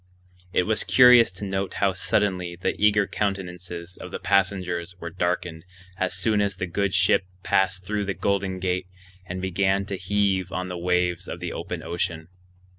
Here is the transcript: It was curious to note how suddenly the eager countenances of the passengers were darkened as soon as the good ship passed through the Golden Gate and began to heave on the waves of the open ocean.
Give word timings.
It 0.51 0.63
was 0.63 0.83
curious 0.83 1.31
to 1.33 1.45
note 1.45 1.75
how 1.75 1.93
suddenly 1.93 2.55
the 2.59 2.73
eager 2.83 3.05
countenances 3.05 3.97
of 3.97 4.09
the 4.09 4.17
passengers 4.17 4.95
were 4.99 5.11
darkened 5.11 5.63
as 5.97 6.15
soon 6.15 6.41
as 6.41 6.55
the 6.55 6.65
good 6.65 6.91
ship 6.91 7.25
passed 7.43 7.85
through 7.85 8.05
the 8.05 8.15
Golden 8.15 8.57
Gate 8.57 8.87
and 9.27 9.39
began 9.43 9.85
to 9.85 9.97
heave 9.97 10.51
on 10.51 10.69
the 10.69 10.75
waves 10.79 11.27
of 11.27 11.39
the 11.39 11.53
open 11.53 11.83
ocean. 11.83 12.29